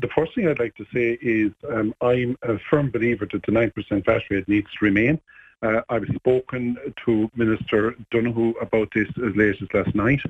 the 0.00 0.08
first 0.08 0.34
thing 0.34 0.48
I'd 0.48 0.58
like 0.58 0.76
to 0.76 0.86
say 0.92 1.18
is 1.20 1.52
um, 1.68 1.94
I'm 2.00 2.36
a 2.42 2.58
firm 2.70 2.90
believer 2.90 3.26
that 3.32 3.42
the 3.42 3.52
9% 3.52 4.04
VAT 4.04 4.22
rate 4.30 4.48
needs 4.48 4.68
to 4.78 4.84
remain. 4.84 5.20
Uh, 5.60 5.80
I've 5.88 6.06
spoken 6.14 6.76
to 7.04 7.30
Minister 7.34 7.96
Donohoe 8.12 8.54
about 8.60 8.90
this 8.94 9.08
as 9.08 9.34
late 9.34 9.60
as 9.60 9.68
last 9.74 9.94
night. 9.94 10.20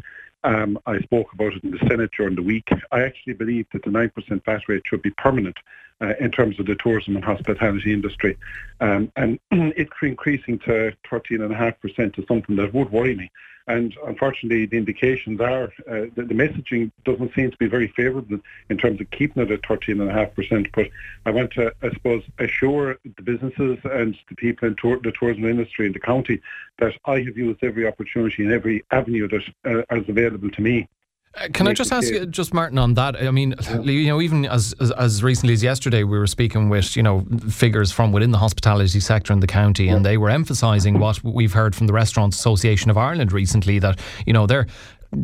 Um, 0.44 0.78
I 0.86 1.00
spoke 1.00 1.32
about 1.34 1.52
it 1.52 1.64
in 1.64 1.72
the 1.72 1.78
Senate 1.80 2.10
during 2.16 2.36
the 2.36 2.42
week. 2.42 2.68
I 2.92 3.02
actually 3.02 3.34
believe 3.34 3.66
that 3.72 3.82
the 3.82 3.90
9% 3.90 4.44
VAT 4.44 4.68
rate 4.68 4.82
should 4.86 5.02
be 5.02 5.10
permanent 5.10 5.56
uh, 6.00 6.14
in 6.20 6.30
terms 6.30 6.58
of 6.58 6.66
the 6.66 6.76
tourism 6.76 7.16
and 7.16 7.24
hospitality 7.24 7.92
industry. 7.92 8.38
Um, 8.80 9.12
and 9.16 9.38
it's 9.50 9.92
increasing 10.00 10.58
to 10.60 10.94
13.5% 11.10 12.18
is 12.18 12.24
something 12.26 12.56
that 12.56 12.72
would 12.72 12.90
worry 12.90 13.14
me. 13.14 13.30
And 13.68 13.94
unfortunately, 14.06 14.64
the 14.64 14.78
indications 14.78 15.40
are 15.40 15.64
uh, 15.86 16.06
that 16.16 16.28
the 16.28 16.34
messaging 16.34 16.90
doesn't 17.04 17.34
seem 17.34 17.50
to 17.50 17.56
be 17.58 17.66
very 17.66 17.88
favourable 17.88 18.40
in 18.70 18.78
terms 18.78 19.00
of 19.00 19.10
keeping 19.10 19.42
it 19.42 19.50
at 19.50 19.62
13.5%. 19.62 20.70
But 20.74 20.88
I 21.26 21.30
want 21.30 21.52
to, 21.52 21.72
I 21.82 21.90
suppose, 21.90 22.22
assure 22.38 22.96
the 23.04 23.22
businesses 23.22 23.78
and 23.84 24.16
the 24.28 24.34
people 24.36 24.68
in 24.68 24.76
tour- 24.76 25.00
the 25.02 25.12
tourism 25.12 25.44
industry 25.44 25.86
in 25.86 25.92
the 25.92 26.00
county 26.00 26.40
that 26.78 26.94
I 27.04 27.20
have 27.20 27.36
used 27.36 27.62
every 27.62 27.86
opportunity 27.86 28.42
and 28.42 28.52
every 28.52 28.84
avenue 28.90 29.28
that 29.28 29.84
uh, 29.90 29.96
is 29.96 30.08
available 30.08 30.50
to 30.50 30.62
me 30.62 30.88
uh, 31.34 31.48
can 31.52 31.68
I 31.68 31.72
just 31.72 31.92
ask 31.92 32.08
you, 32.08 32.26
just 32.26 32.54
Martin, 32.54 32.78
on 32.78 32.94
that? 32.94 33.16
I 33.16 33.30
mean, 33.30 33.54
you 33.82 34.06
know, 34.06 34.20
even 34.20 34.46
as, 34.46 34.74
as, 34.80 34.90
as 34.92 35.22
recently 35.22 35.54
as 35.54 35.62
yesterday, 35.62 36.02
we 36.02 36.18
were 36.18 36.26
speaking 36.26 36.68
with 36.68 36.96
you 36.96 37.02
know 37.02 37.26
figures 37.50 37.92
from 37.92 38.12
within 38.12 38.30
the 38.30 38.38
hospitality 38.38 39.00
sector 39.00 39.32
in 39.32 39.40
the 39.40 39.46
county, 39.46 39.88
and 39.88 40.04
they 40.04 40.16
were 40.16 40.30
emphasising 40.30 40.98
what 40.98 41.22
we've 41.22 41.52
heard 41.52 41.74
from 41.74 41.86
the 41.86 41.92
Restaurants 41.92 42.36
Association 42.38 42.90
of 42.90 42.96
Ireland 42.96 43.32
recently 43.32 43.78
that 43.78 44.00
you 44.26 44.32
know 44.32 44.46
they're 44.46 44.66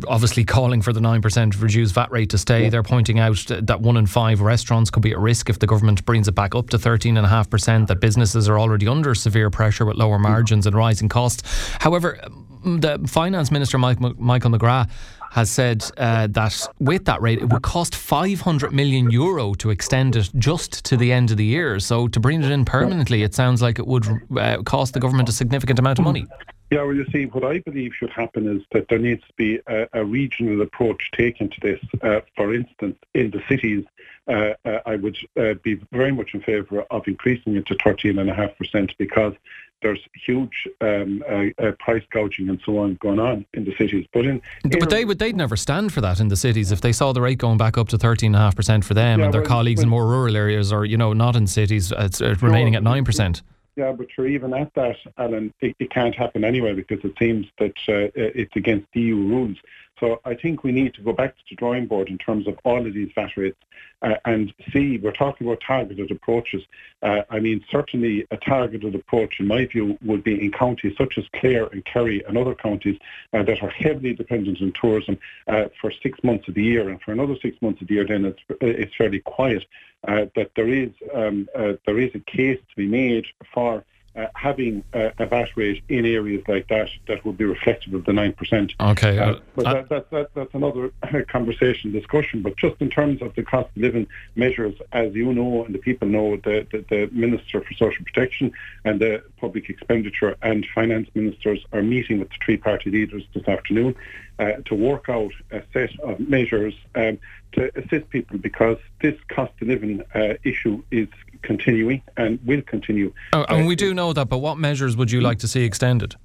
obviously 0.07 0.43
calling 0.43 0.81
for 0.81 0.91
the 0.93 0.99
9% 0.99 1.61
reduced 1.61 1.93
VAT 1.93 2.11
rate 2.11 2.29
to 2.31 2.37
stay. 2.37 2.63
Yeah. 2.63 2.69
They're 2.69 2.83
pointing 2.83 3.19
out 3.19 3.45
that 3.61 3.81
one 3.81 3.97
in 3.97 4.07
five 4.07 4.41
restaurants 4.41 4.89
could 4.89 5.03
be 5.03 5.11
at 5.11 5.19
risk 5.19 5.49
if 5.49 5.59
the 5.59 5.67
government 5.67 6.03
brings 6.05 6.27
it 6.27 6.33
back 6.33 6.55
up 6.55 6.71
to 6.71 6.77
13.5%, 6.77 7.87
that 7.87 7.99
businesses 7.99 8.49
are 8.49 8.57
already 8.57 8.87
under 8.87 9.13
severe 9.13 9.51
pressure 9.51 9.85
with 9.85 9.97
lower 9.97 10.17
margins 10.17 10.65
and 10.65 10.75
rising 10.75 11.07
costs. 11.07 11.43
However, 11.79 12.19
the 12.63 12.99
Finance 13.07 13.51
Minister, 13.51 13.77
Michael 13.77 14.11
McGrath, 14.15 14.89
has 15.35 15.49
said 15.49 15.83
uh, 15.97 16.27
that 16.27 16.65
with 16.79 17.03
that 17.03 17.21
rate, 17.21 17.39
it 17.39 17.49
would 17.49 17.61
cost 17.61 17.93
500 17.93 18.71
million 18.71 19.11
euro 19.11 19.53
to 19.55 19.69
extend 19.69 20.15
it 20.15 20.31
just 20.37 20.85
to 20.85 20.95
the 20.95 21.11
end 21.11 21.29
of 21.29 21.35
the 21.35 21.43
year. 21.43 21.77
So 21.81 22.07
to 22.07 22.21
bring 22.21 22.41
it 22.41 22.49
in 22.49 22.63
permanently, 22.63 23.21
it 23.21 23.35
sounds 23.35 23.61
like 23.61 23.77
it 23.77 23.85
would 23.85 24.07
uh, 24.37 24.63
cost 24.63 24.93
the 24.93 25.01
government 25.01 25.27
a 25.27 25.33
significant 25.33 25.77
amount 25.77 25.99
of 25.99 26.05
money. 26.05 26.25
Yeah, 26.71 26.81
well, 26.81 26.95
you 26.95 27.05
see, 27.11 27.25
what 27.25 27.43
I 27.43 27.59
believe 27.59 27.93
should 27.93 28.09
happen 28.09 28.47
is 28.47 28.63
that 28.71 28.87
there 28.89 28.99
needs 28.99 29.21
to 29.21 29.33
be 29.37 29.59
a, 29.67 29.87
a 29.93 30.03
regional 30.03 30.61
approach 30.61 31.11
taken 31.11 31.49
to 31.49 31.59
this. 31.61 31.79
Uh, 32.01 32.21
for 32.35 32.53
instance, 32.55 32.97
in 33.13 33.29
the 33.29 33.41
cities, 33.47 33.85
uh, 34.27 34.53
uh, 34.65 34.79
I 34.85 34.95
would 34.95 35.17
uh, 35.39 35.53
be 35.61 35.79
very 35.91 36.11
much 36.11 36.33
in 36.33 36.41
favour 36.41 36.83
of 36.89 37.07
increasing 37.07 37.55
it 37.55 37.67
to 37.67 37.75
13.5% 37.75 38.97
because 38.97 39.33
there's 39.81 39.99
huge 40.25 40.67
um, 40.81 41.23
uh, 41.29 41.63
uh, 41.63 41.71
price 41.79 42.01
gouging 42.11 42.49
and 42.49 42.59
so 42.65 42.79
on 42.79 42.95
going 42.95 43.19
on 43.19 43.45
in 43.53 43.65
the 43.65 43.75
cities. 43.77 44.07
But 44.11 44.25
in 44.25 44.41
but 44.63 44.89
they 44.89 45.05
would 45.05 45.19
they'd 45.19 45.35
never 45.35 45.55
stand 45.55 45.93
for 45.93 46.01
that 46.01 46.19
in 46.19 46.29
the 46.29 46.35
cities 46.35 46.71
if 46.71 46.81
they 46.81 46.91
saw 46.91 47.13
the 47.13 47.21
rate 47.21 47.37
going 47.37 47.57
back 47.57 47.77
up 47.77 47.89
to 47.89 47.97
thirteen 47.97 48.29
and 48.29 48.37
a 48.37 48.39
half 48.39 48.55
percent 48.55 48.83
for 48.83 48.95
them 48.95 49.19
yeah, 49.19 49.25
and 49.25 49.33
their 49.33 49.41
well, 49.41 49.49
colleagues 49.49 49.79
well, 49.79 49.83
in 49.83 49.89
more 49.89 50.07
rural 50.07 50.35
areas 50.35 50.71
or 50.71 50.85
you 50.85 50.97
know 50.97 51.13
not 51.13 51.35
in 51.35 51.45
cities 51.45 51.93
it's 51.95 52.21
uh, 52.21 52.33
remaining 52.41 52.73
at 52.73 52.81
nine 52.81 53.03
percent. 53.03 53.43
Yeah, 53.75 53.91
but 53.91 54.07
you're 54.17 54.27
even 54.27 54.53
at 54.53 54.73
that, 54.75 54.95
Alan, 55.17 55.53
it, 55.59 55.75
it, 55.79 55.89
can't 55.89 56.15
happen 56.15 56.45
anyway 56.45 56.73
because 56.73 57.03
it 57.03 57.13
seems 57.19 57.45
that 57.59 57.75
uh, 57.89 58.07
it's 58.15 58.55
against 58.55 58.87
EU 58.93 59.15
rules. 59.15 59.57
So 59.99 60.19
I 60.25 60.35
think 60.35 60.63
we 60.63 60.71
need 60.71 60.93
to 60.95 61.01
go 61.01 61.13
back 61.13 61.35
to 61.37 61.43
the 61.49 61.55
drawing 61.55 61.85
board 61.87 62.09
in 62.09 62.17
terms 62.17 62.47
of 62.47 62.59
all 62.63 62.85
of 62.85 62.93
these 62.93 63.11
VAT 63.15 63.37
rates 63.37 63.57
uh, 64.01 64.15
and 64.25 64.53
see, 64.71 64.97
we're 64.97 65.11
talking 65.11 65.47
about 65.47 65.61
targeted 65.65 66.11
approaches. 66.11 66.63
Uh, 67.01 67.21
I 67.29 67.39
mean, 67.39 67.63
certainly 67.71 68.27
a 68.29 68.37
targeted 68.37 68.93
approach, 68.93 69.39
in 69.39 69.47
my 69.47 69.65
view, 69.65 69.97
would 70.03 70.23
be 70.23 70.43
in 70.43 70.51
counties 70.51 70.95
such 70.97 71.17
as 71.17 71.25
Clare 71.33 71.67
and 71.67 71.83
Kerry 71.85 72.23
and 72.27 72.37
other 72.37 72.55
counties 72.55 72.99
uh, 73.33 73.43
that 73.43 73.63
are 73.63 73.69
heavily 73.69 74.13
dependent 74.13 74.61
on 74.61 74.73
tourism 74.73 75.17
uh, 75.47 75.65
for 75.79 75.91
six 75.91 76.23
months 76.23 76.47
of 76.47 76.55
the 76.55 76.63
year. 76.63 76.89
And 76.89 77.01
for 77.01 77.13
another 77.13 77.35
six 77.41 77.59
months 77.61 77.81
of 77.81 77.87
the 77.87 77.95
year, 77.95 78.05
then 78.05 78.25
it's, 78.25 78.41
it's 78.61 78.95
fairly 78.95 79.19
quiet. 79.19 79.65
Uh, 80.07 80.25
that 80.35 80.51
there 80.55 80.69
is, 80.69 80.91
um, 81.15 81.49
uh, 81.55 81.73
there 81.87 81.99
is 81.99 82.13
a 82.13 82.19
case 82.19 82.59
to 82.69 82.75
be 82.75 82.85
made 82.85 83.25
for 83.51 83.83
uh, 84.15 84.27
having 84.35 84.83
a, 84.93 85.11
a, 85.19 85.25
VAT 85.25 85.49
rate 85.55 85.83
in 85.89 86.05
areas 86.05 86.43
like 86.47 86.67
that 86.69 86.89
that 87.07 87.25
would 87.25 87.37
be 87.37 87.43
reflective 87.43 87.93
of 87.93 88.05
the 88.05 88.11
9%. 88.11 88.73
Okay. 88.79 89.19
Uh, 89.19 89.35
but 89.55 89.63
that, 89.65 89.89
that, 89.89 90.09
that, 90.09 90.33
that's 90.33 90.53
another 90.53 90.91
conversation, 91.27 91.91
discussion. 91.91 92.41
But 92.41 92.55
just 92.55 92.79
in 92.79 92.89
terms 92.89 93.21
of 93.21 93.35
the 93.35 93.43
cost 93.43 93.69
of 93.75 93.81
living 93.81 94.07
measures, 94.35 94.75
as 94.93 95.13
you 95.13 95.33
know 95.33 95.65
and 95.65 95.75
the 95.75 95.79
people 95.79 96.07
know, 96.07 96.37
the, 96.37 96.65
the, 96.71 96.85
the 96.89 97.09
Minister 97.11 97.61
for 97.61 97.73
Social 97.73 98.05
Protection 98.05 98.53
and 98.85 98.99
the 99.01 99.21
Public 99.37 99.69
Expenditure 99.69 100.37
and 100.41 100.65
Finance 100.73 101.09
Ministers 101.13 101.65
are 101.73 101.81
meeting 101.81 102.19
with 102.19 102.29
the 102.29 102.37
three 102.43 102.57
party 102.57 102.89
leaders 102.89 103.23
this 103.33 103.47
afternoon 103.47 103.95
uh, 104.39 104.53
to 104.65 104.75
work 104.75 105.09
out 105.09 105.31
a 105.51 105.61
set 105.73 105.97
of 106.01 106.19
measures 106.19 106.73
um, 106.95 107.17
to 107.53 107.71
assist 107.77 108.09
people 108.09 108.37
because 108.37 108.77
this 109.01 109.15
cost 109.29 109.53
of 109.61 109.67
living 109.67 110.03
uh, 110.13 110.33
issue 110.43 110.83
is 110.91 111.07
continuing 111.41 112.01
and 112.17 112.39
will 112.45 112.61
continue. 112.63 113.13
Oh, 113.33 113.45
and 113.47 113.67
we 113.67 113.75
do 113.75 113.93
know 113.93 114.13
that, 114.13 114.27
but 114.27 114.39
what 114.39 114.57
measures 114.57 114.97
would 114.97 115.11
you 115.11 115.21
like 115.21 115.39
to 115.39 115.47
see 115.47 115.63
extended? 115.63 116.15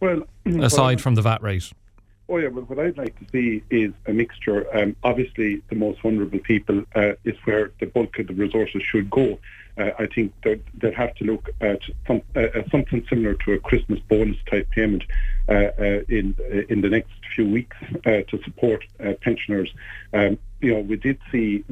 Well, 0.00 0.22
aside 0.46 0.96
well, 0.96 0.98
from 0.98 1.14
the 1.16 1.22
VAT 1.22 1.42
rate. 1.42 1.72
Oh 2.28 2.38
yeah, 2.38 2.48
well, 2.48 2.64
what 2.64 2.78
I'd 2.78 2.96
like 2.96 3.18
to 3.18 3.26
see 3.32 3.62
is 3.70 3.92
a 4.06 4.12
mixture. 4.12 4.64
Um, 4.76 4.94
obviously, 5.02 5.62
the 5.68 5.74
most 5.74 6.00
vulnerable 6.00 6.38
people 6.38 6.84
uh, 6.94 7.14
is 7.24 7.34
where 7.44 7.72
the 7.80 7.86
bulk 7.86 8.18
of 8.20 8.28
the 8.28 8.34
resources 8.34 8.82
should 8.82 9.10
go. 9.10 9.38
Uh, 9.80 9.92
I 9.98 10.06
think 10.06 10.34
they'd 10.42 10.94
have 10.94 11.14
to 11.16 11.24
look 11.24 11.48
at, 11.62 11.80
some, 12.06 12.20
uh, 12.36 12.48
something 12.70 13.06
similar 13.08 13.34
to 13.34 13.54
a 13.54 13.58
Christmas 13.58 13.98
bonus 14.08 14.36
type 14.50 14.68
payment 14.70 15.04
uh, 15.48 15.52
uh, 15.52 16.02
in 16.08 16.36
in 16.68 16.82
the 16.82 16.90
next 16.90 17.12
few 17.34 17.48
weeks 17.48 17.76
uh, 18.04 18.22
to 18.28 18.40
support 18.44 18.84
pensioners. 19.22 19.72
Um, 20.12 20.38
you 20.60 20.74
know, 20.74 20.80
we 20.80 20.96
did 20.96 21.18
see 21.32 21.64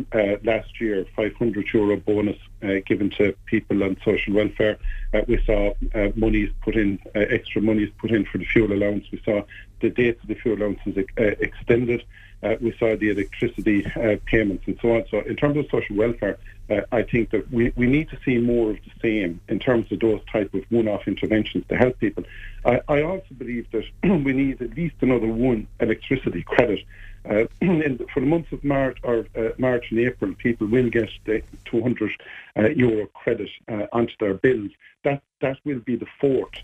last 0.43 0.81
year 0.81 1.05
500 1.15 1.67
euro 1.75 1.97
bonus 1.99 2.39
given 2.87 3.11
to 3.19 3.35
people 3.45 3.85
on 3.85 3.99
social 4.03 4.33
welfare. 4.33 4.79
we 5.27 5.43
saw 5.45 5.75
monies 6.17 6.51
put 6.63 6.77
in, 6.77 6.99
extra 7.15 7.61
monies 7.61 7.91
put 7.99 8.11
in 8.11 8.25
for 8.25 8.39
the 8.39 8.47
fuel 8.47 8.73
allowance. 8.73 9.05
We 9.13 9.21
saw 9.23 9.43
the 9.81 9.91
date 9.91 10.19
of 10.23 10.29
the 10.29 10.35
fuel 10.35 10.57
allowances 10.57 10.97
extended. 11.17 12.03
Uh, 12.43 12.55
we 12.61 12.73
saw 12.79 12.97
the 12.97 13.11
electricity 13.11 13.85
uh, 13.97 14.17
payments 14.27 14.65
and 14.67 14.79
so 14.81 14.97
on. 14.97 15.05
So 15.11 15.21
in 15.21 15.37
terms 15.37 15.57
of 15.57 15.67
social 15.71 15.97
welfare, 15.97 16.39
uh, 16.71 16.83
I 16.93 17.03
think 17.03 17.31
that 17.31 17.51
we, 17.51 17.73
we 17.77 17.87
need 17.87 18.11
to 18.11 18.19
see 18.25 18.39
more 18.39 18.71
of 18.71 18.77
the 18.77 18.93
same 19.03 19.41
in 19.49 19.59
terms 19.59 19.91
of 19.91 20.01
those 20.01 20.21
type 20.31 20.53
of 20.55 20.65
one-off 20.71 21.09
interventions 21.09 21.65
to 21.69 21.77
help 21.77 21.99
people. 21.99 22.25
I, 22.65 22.81
I 22.89 23.03
also 23.03 23.27
believe 23.37 23.67
that 23.73 23.85
we 24.03 24.33
need 24.33 24.63
at 24.63 24.77
least 24.77 24.97
another 25.01 25.27
one 25.27 25.67
electricity 25.81 26.43
credit. 26.43 26.85
Uh, 27.29 27.47
in, 27.61 27.99
for 28.13 28.21
the 28.21 28.27
months 28.27 28.53
of 28.53 28.63
March 28.63 28.99
or 29.03 29.27
uh, 29.37 29.49
March 29.59 29.91
and 29.91 29.99
April, 29.99 30.33
people 30.35 30.69
will 30.69 30.91
get 30.91 31.11
the 31.25 31.43
200 31.65 32.11
uh, 32.57 32.69
euro 32.69 33.07
credit 33.07 33.51
onto 33.93 34.15
their 34.21 34.35
bills. 34.35 34.71
That 35.05 35.23
that 35.41 35.59
will 35.65 35.79
be 35.81 35.97
the 35.97 36.07
fourth 36.21 36.55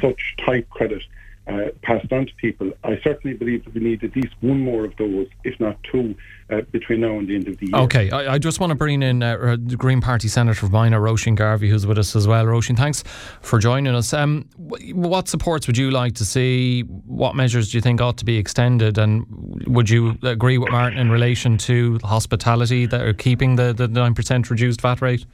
such 0.00 0.36
type 0.38 0.68
credit 0.70 1.02
uh, 1.48 1.70
passed 1.82 2.12
on 2.12 2.26
to 2.26 2.34
people. 2.34 2.70
I 2.84 3.00
certainly 3.02 3.36
believe 3.36 3.64
that 3.64 3.74
we 3.74 3.80
need 3.80 4.04
at 4.04 4.14
least 4.14 4.34
one 4.40 4.60
more 4.60 4.84
of 4.84 4.94
those, 4.96 5.26
if 5.44 5.58
not 5.58 5.78
two, 5.90 6.14
uh, 6.50 6.60
between 6.72 7.00
now 7.00 7.18
and 7.18 7.26
the 7.26 7.36
end 7.36 7.48
of 7.48 7.56
the 7.58 7.66
year. 7.66 7.76
Okay, 7.76 8.10
I, 8.10 8.34
I 8.34 8.38
just 8.38 8.60
want 8.60 8.70
to 8.70 8.74
bring 8.74 9.02
in 9.02 9.22
uh, 9.22 9.56
Green 9.56 10.00
Party 10.00 10.28
Senator 10.28 10.68
Minor, 10.68 11.00
Roisin 11.00 11.34
Garvey, 11.36 11.70
who's 11.70 11.86
with 11.86 11.98
us 11.98 12.14
as 12.14 12.28
well. 12.28 12.44
Roisin, 12.44 12.76
thanks 12.76 13.02
for 13.40 13.58
joining 13.58 13.94
us. 13.94 14.12
Um, 14.12 14.48
what 14.58 15.28
supports 15.28 15.66
would 15.66 15.78
you 15.78 15.90
like 15.90 16.14
to 16.16 16.24
see? 16.24 16.82
What 16.82 17.34
measures 17.34 17.70
do 17.70 17.78
you 17.78 17.82
think 17.82 18.00
ought 18.00 18.18
to 18.18 18.24
be 18.24 18.36
extended? 18.36 18.98
And 18.98 19.24
would 19.66 19.88
you 19.88 20.18
agree 20.22 20.58
with 20.58 20.70
Martin 20.70 20.98
in 20.98 21.10
relation 21.10 21.56
to 21.58 21.98
hospitality 22.04 22.86
that 22.86 23.00
are 23.00 23.14
keeping 23.14 23.56
the, 23.56 23.72
the 23.72 23.88
9% 23.88 24.50
reduced 24.50 24.80
VAT 24.82 25.00
rate? 25.00 25.24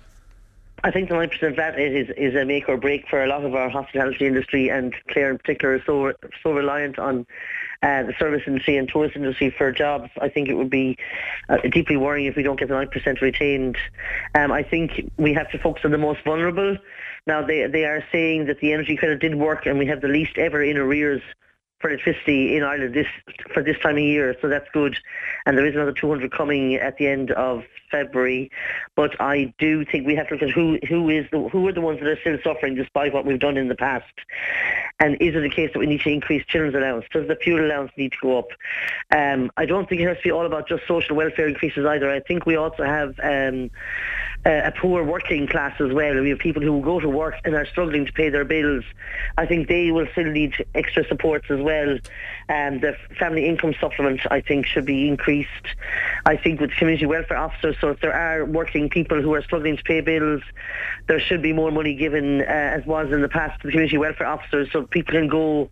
I 0.83 0.91
think 0.91 1.09
the 1.09 1.15
9% 1.15 1.57
VAT 1.57 1.79
is, 1.79 2.11
is 2.17 2.35
a 2.35 2.45
make 2.45 2.69
or 2.69 2.77
break 2.77 3.09
for 3.09 3.23
a 3.23 3.27
lot 3.27 3.45
of 3.45 3.55
our 3.55 3.71
hospitality 3.71 4.27
industry 4.27 4.71
and 4.71 4.95
Clare 5.11 5.31
in 5.31 5.39
particular 5.39 5.77
is 5.77 5.83
so, 5.87 6.13
so 6.43 6.53
reliant 6.53 6.99
on 6.99 7.27
uh, 7.83 8.03
the 8.03 8.15
service 8.19 8.43
industry 8.47 8.77
and 8.77 8.89
tourist 8.89 9.17
industry 9.17 9.51
for 9.57 9.71
jobs. 9.73 10.11
I 10.21 10.29
think 10.29 10.49
it 10.49 10.55
would 10.55 10.71
be 10.71 10.99
uh, 11.49 11.59
deeply 11.71 11.97
worrying 11.97 12.27
if 12.27 12.37
we 12.37 12.43
don't 12.43 12.59
get 12.59 12.69
the 12.69 12.75
9% 12.75 13.21
retained. 13.21 13.77
Um, 14.35 14.53
I 14.53 14.63
think 14.63 15.11
we 15.17 15.33
have 15.33 15.51
to 15.53 15.59
focus 15.59 15.85
on 15.85 15.91
the 15.91 15.99
most 15.99 16.23
vulnerable. 16.25 16.77
Now 17.27 17.41
they, 17.47 17.67
they 17.67 17.85
are 17.85 18.05
saying 18.13 18.47
that 18.47 18.61
the 18.61 18.73
energy 18.73 18.97
credit 18.97 19.21
did 19.21 19.37
work 19.37 19.67
and 19.67 19.79
we 19.79 19.87
have 19.87 20.01
the 20.01 20.09
least 20.09 20.37
ever 20.37 20.63
in 20.63 20.77
arrears 20.77 21.23
for 21.85 21.91
electricity 21.91 22.57
in 22.57 22.63
Ireland 22.63 22.95
this 22.95 23.07
for 23.53 23.63
this 23.63 23.79
time 23.81 23.97
of 23.97 24.03
year, 24.03 24.35
so 24.41 24.49
that's 24.49 24.69
good. 24.73 24.97
And 25.45 25.59
there 25.59 25.67
is 25.67 25.75
another 25.75 25.93
200 25.93 26.33
coming 26.33 26.77
at 26.77 26.97
the 26.97 27.07
end 27.07 27.31
of 27.33 27.63
February. 27.95 28.51
But 28.97 29.21
I 29.21 29.55
do 29.59 29.85
think 29.85 30.07
we 30.07 30.17
have 30.17 30.29
to 30.29 30.35
look 30.35 30.43
at 30.43 30.51
who 30.51 30.79
who 30.89 31.09
is 31.11 31.27
the, 31.31 31.49
who 31.53 31.67
are 31.69 31.73
the 31.73 31.81
ones 31.81 32.01
that 32.01 32.09
are 32.09 32.21
still 32.21 32.39
suffering 32.43 32.75
despite 32.75 33.13
what 33.15 33.25
we've 33.25 33.39
done 33.39 33.57
in 33.57 33.69
the 33.69 33.81
past. 33.89 34.17
And 35.01 35.17
is 35.21 35.35
it 35.35 35.45
a 35.45 35.51
case 35.51 35.71
that 35.73 35.79
we 35.79 35.87
need 35.87 36.01
to 36.03 36.11
increase 36.11 36.45
children's 36.47 36.75
allowance? 36.75 37.05
Does 37.13 37.27
the 37.29 37.37
fuel 37.37 37.65
allowance 37.65 37.93
need 37.97 38.13
to 38.13 38.19
go 38.23 38.39
up? 38.39 38.49
Um, 39.11 39.51
I 39.57 39.67
don't 39.67 39.89
think 39.89 40.01
it 40.01 40.09
has 40.09 40.17
to 40.19 40.23
be 40.23 40.33
all 40.33 40.47
about 40.47 40.69
just 40.69 40.87
social 40.87 41.17
welfare 41.17 41.49
increases 41.49 41.85
either. 41.85 42.11
I 42.11 42.21
think 42.21 42.47
we 42.47 42.57
also 42.57 42.85
have 42.85 43.19
um, 43.23 43.71
a 44.47 44.73
poor 44.77 45.03
working 45.03 45.47
class 45.47 45.81
as 45.81 45.93
well. 45.93 46.21
We 46.21 46.31
have 46.31 46.39
people 46.39 46.63
who 46.63 46.81
go 46.83 47.01
to 47.01 47.09
work 47.09 47.35
and 47.45 47.55
are 47.55 47.67
struggling 47.67 48.07
to 48.07 48.13
pay 48.13 48.29
their 48.29 48.45
bills. 48.45 48.85
I 49.37 49.47
think 49.47 49.69
they 49.69 49.91
will 49.91 50.07
still 50.13 50.31
need 50.31 50.53
extra 50.75 51.07
supports 51.07 51.47
as 51.51 51.61
well. 51.61 51.99
And 52.49 52.81
the 52.81 52.97
family 53.19 53.47
income 53.47 53.75
supplement, 53.81 54.21
I 54.31 54.41
think, 54.41 54.67
should 54.67 54.85
be 54.85 55.09
increased. 55.09 55.67
I 56.27 56.37
think 56.37 56.61
with 56.61 56.71
community 56.73 57.07
welfare 57.07 57.37
officers, 57.37 57.77
so 57.81 57.91
if 57.91 58.01
there 58.01 58.15
are 58.15 58.45
working 58.47 58.89
people 58.89 59.21
who 59.21 59.35
are 59.35 59.43
struggling 59.43 59.77
to 59.77 59.83
pay 59.83 60.01
bills, 60.01 60.43
there 61.07 61.21
should 61.21 61.43
be 61.43 61.53
more 61.53 61.71
money 61.71 61.95
given, 61.95 62.41
uh, 62.41 62.45
as 62.45 62.87
was 62.87 63.13
in 63.13 63.21
the 63.21 63.29
past, 63.29 63.61
to 63.61 63.67
the 63.69 63.73
community 63.73 63.99
welfare 63.99 64.27
officers, 64.27 64.69
so 64.73 64.85
people 64.87 65.13
can 65.13 65.29
go 65.29 65.71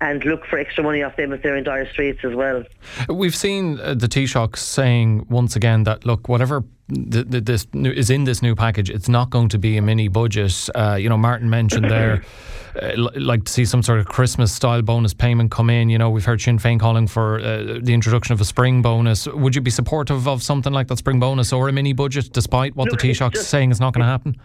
and 0.00 0.24
look 0.24 0.46
for 0.46 0.58
extra 0.58 0.82
money 0.82 1.02
off 1.02 1.16
them 1.16 1.32
if 1.32 1.42
they're 1.42 1.56
in 1.56 1.64
dire 1.64 1.86
straits 1.90 2.20
as 2.24 2.34
well. 2.34 2.64
We've 3.08 3.36
seen 3.36 3.78
uh, 3.80 3.92
the 3.94 4.08
Taoiseach 4.08 4.56
saying 4.56 5.26
once 5.28 5.54
again 5.56 5.84
that 5.84 6.06
look, 6.06 6.28
whatever 6.28 6.64
th- 6.88 7.30
th- 7.30 7.44
this 7.44 7.66
new, 7.74 7.90
is 7.90 8.08
in 8.08 8.24
this 8.24 8.40
new 8.40 8.54
package, 8.54 8.88
it's 8.88 9.08
not 9.08 9.28
going 9.28 9.50
to 9.50 9.58
be 9.58 9.76
a 9.76 9.82
mini 9.82 10.08
budget. 10.08 10.68
Uh, 10.74 10.96
you 10.98 11.10
know, 11.10 11.18
Martin 11.18 11.50
mentioned 11.50 11.90
there. 11.90 12.22
Uh, 12.80 13.08
like 13.16 13.44
to 13.44 13.52
see 13.52 13.64
some 13.64 13.82
sort 13.82 13.98
of 13.98 14.06
Christmas 14.06 14.52
style 14.52 14.82
bonus 14.82 15.12
payment 15.12 15.50
come 15.50 15.70
in. 15.70 15.88
You 15.88 15.98
know, 15.98 16.10
we've 16.10 16.24
heard 16.24 16.40
Sinn 16.40 16.58
Féin 16.58 16.78
calling 16.78 17.06
for 17.06 17.40
uh, 17.40 17.78
the 17.82 17.92
introduction 17.92 18.32
of 18.32 18.40
a 18.40 18.44
spring 18.44 18.82
bonus. 18.82 19.26
Would 19.26 19.54
you 19.54 19.60
be 19.60 19.70
supportive 19.70 20.28
of 20.28 20.42
something 20.42 20.72
like 20.72 20.88
that 20.88 20.98
spring 20.98 21.18
bonus 21.20 21.52
or 21.52 21.68
a 21.68 21.72
mini 21.72 21.92
budget, 21.92 22.32
despite 22.32 22.76
what 22.76 22.86
no, 22.86 22.92
the 22.92 22.96
Taoiseach's 22.96 23.46
saying 23.46 23.70
is 23.70 23.80
not 23.80 23.92
going 23.92 24.02
to 24.02 24.10
happen? 24.10 24.36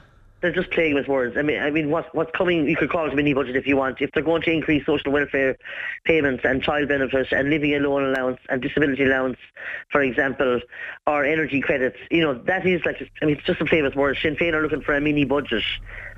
They're 0.46 0.54
just 0.54 0.70
playing 0.70 0.94
with 0.94 1.08
words. 1.08 1.36
I 1.38 1.42
mean, 1.42 1.60
I 1.60 1.72
mean, 1.72 1.90
what, 1.90 2.14
what's 2.14 2.30
coming? 2.38 2.68
You 2.68 2.76
could 2.76 2.92
call 2.92 3.08
it 3.08 3.14
a 3.14 3.16
mini 3.16 3.34
budget 3.34 3.56
if 3.56 3.66
you 3.66 3.78
want. 3.78 4.00
If 4.00 4.12
they're 4.12 4.24
going 4.24 4.44
to 4.44 4.52
increase 4.52 4.86
social 4.86 5.12
welfare 5.12 5.58
payments 6.04 6.46
and 6.46 6.62
child 6.62 6.88
benefits 6.88 7.32
and 7.32 7.50
living 7.50 7.74
alone 7.74 8.06
allowance 8.06 8.40
and 8.48 8.62
disability 8.62 9.04
allowance, 9.04 9.38
for 9.92 10.02
example, 10.02 10.62
or 11.08 11.26
energy 11.26 11.62
credits, 11.62 11.98
you 12.12 12.22
know, 12.22 12.36
that 12.44 12.66
is 12.66 12.86
like, 12.86 13.02
I 13.22 13.26
mean, 13.26 13.38
it's 13.38 13.46
just 13.46 13.60
a 13.60 13.66
play 13.66 13.82
with 13.82 13.96
words. 13.96 14.22
Sinn 14.22 14.36
Féin 14.36 14.54
are 14.54 14.62
looking 14.62 14.82
for 14.82 14.94
a 14.94 15.02
mini 15.02 15.26
budget. 15.26 15.64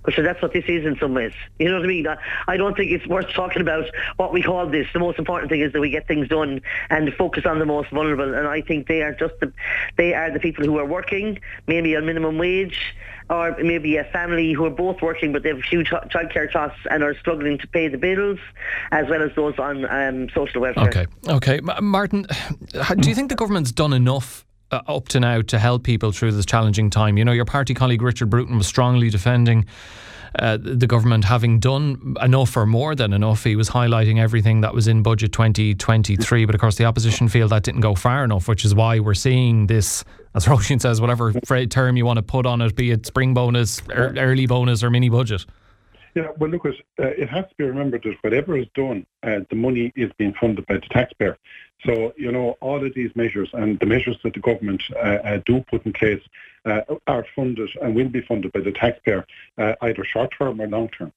Because 0.05 0.23
that's 0.23 0.41
what 0.41 0.53
this 0.53 0.63
is 0.67 0.85
in 0.85 0.97
some 0.99 1.13
ways. 1.15 1.33
You 1.59 1.69
know 1.69 1.77
what 1.77 1.83
I 1.83 1.87
mean? 1.87 2.07
I 2.47 2.55
don't 2.55 2.77
think 2.77 2.91
it's 2.91 3.05
worth 3.07 3.29
talking 3.33 3.61
about 3.61 3.85
what 4.15 4.31
we 4.31 4.41
call 4.41 4.65
this. 4.65 4.87
The 4.93 4.99
most 4.99 5.19
important 5.19 5.51
thing 5.51 5.59
is 5.59 5.73
that 5.73 5.81
we 5.81 5.89
get 5.89 6.07
things 6.07 6.29
done 6.29 6.61
and 6.89 7.13
focus 7.15 7.45
on 7.45 7.59
the 7.59 7.65
most 7.65 7.89
vulnerable. 7.89 8.33
And 8.33 8.47
I 8.47 8.61
think 8.61 8.87
they 8.87 9.01
are 9.01 9.13
just 9.13 9.33
the, 9.41 9.51
they 9.97 10.13
are 10.13 10.31
the 10.31 10.39
people 10.39 10.63
who 10.63 10.77
are 10.77 10.85
working, 10.85 11.39
maybe 11.65 11.93
on 11.97 12.05
minimum 12.05 12.37
wage, 12.37 12.95
or 13.29 13.55
maybe 13.61 13.97
a 13.97 14.03
family 14.05 14.53
who 14.53 14.65
are 14.65 14.69
both 14.69 15.01
working 15.01 15.33
but 15.33 15.43
they 15.43 15.49
have 15.49 15.63
huge 15.63 15.89
childcare 15.89 16.51
costs 16.51 16.79
and 16.89 17.03
are 17.03 17.17
struggling 17.17 17.57
to 17.57 17.67
pay 17.67 17.87
the 17.87 17.97
bills, 17.97 18.39
as 18.91 19.07
well 19.09 19.21
as 19.21 19.31
those 19.35 19.57
on 19.59 19.85
um, 19.85 20.29
social 20.29 20.61
welfare. 20.61 20.87
Okay, 20.87 21.07
okay, 21.27 21.59
Martin, 21.81 22.25
do 22.99 23.09
you 23.09 23.15
think 23.15 23.29
the 23.29 23.35
government's 23.35 23.71
done 23.71 23.93
enough? 23.93 24.45
Uh, 24.69 24.81
up 24.89 25.07
to 25.07 25.17
now 25.17 25.41
to 25.41 25.57
help 25.57 25.83
people 25.83 26.11
through 26.11 26.29
this 26.29 26.45
challenging 26.45 26.89
time. 26.89 27.17
You 27.17 27.23
know, 27.23 27.31
your 27.31 27.45
party 27.45 27.73
colleague 27.73 28.01
Richard 28.01 28.29
Bruton 28.29 28.57
was 28.57 28.67
strongly 28.67 29.09
defending 29.09 29.65
the 30.37 30.87
government 30.87 31.25
having 31.25 31.59
done 31.59 32.15
enough 32.21 32.55
or 32.55 32.65
more 32.65 32.95
than 32.95 33.13
enough. 33.13 33.43
He 33.43 33.55
was 33.55 33.69
highlighting 33.69 34.19
everything 34.19 34.61
that 34.61 34.73
was 34.73 34.87
in 34.87 35.03
budget 35.03 35.31
2023, 35.31 36.45
but 36.45 36.55
of 36.55 36.61
course 36.61 36.75
the 36.75 36.85
opposition 36.85 37.27
feel 37.27 37.47
that 37.49 37.63
didn't 37.63 37.81
go 37.81 37.95
far 37.95 38.23
enough, 38.23 38.47
which 38.47 38.63
is 38.63 38.75
why 38.75 38.99
we're 38.99 39.13
seeing 39.13 39.67
this, 39.67 40.03
as 40.35 40.45
Roisin 40.47 40.81
says, 40.81 41.01
whatever 41.01 41.33
term 41.33 41.97
you 41.97 42.05
want 42.05 42.17
to 42.17 42.23
put 42.23 42.45
on 42.45 42.61
it, 42.61 42.75
be 42.75 42.91
it 42.91 43.05
spring 43.05 43.33
bonus, 43.33 43.81
early 43.89 44.45
bonus, 44.45 44.83
or 44.83 44.89
mini 44.89 45.09
budget. 45.09 45.45
Yeah, 46.17 46.29
well, 46.39 46.49
look, 46.49 46.65
uh, 46.65 46.71
it 46.97 47.29
has 47.29 47.45
to 47.45 47.55
be 47.59 47.63
remembered 47.63 48.01
that 48.01 48.15
whatever 48.21 48.57
is 48.57 48.65
done, 48.73 49.05
uh, 49.21 49.41
the 49.51 49.55
money 49.55 49.93
is 49.95 50.11
being 50.17 50.33
funded 50.41 50.65
by 50.65 50.77
the 50.77 50.87
taxpayer. 50.89 51.37
So, 51.85 52.11
you 52.17 52.31
know, 52.31 52.57
all 52.59 52.83
of 52.83 52.91
these 52.95 53.11
measures 53.15 53.49
and 53.53 53.79
the 53.79 53.85
measures 53.85 54.17
that 54.23 54.33
the 54.33 54.39
government 54.39 54.81
uh, 54.95 55.19
uh, 55.29 55.41
do 55.45 55.63
put 55.69 55.85
in 55.85 55.93
place 55.93 56.23
uh, 56.65 56.81
are 57.05 57.23
funded 57.35 57.69
and 57.83 57.93
will 57.93 58.09
be 58.09 58.21
funded 58.21 58.51
by 58.51 58.61
the 58.61 58.71
taxpayer, 58.71 59.27
uh, 59.59 59.75
either 59.81 60.03
short 60.03 60.33
term 60.35 60.59
or 60.59 60.67
long 60.67 60.89
term. 60.89 61.13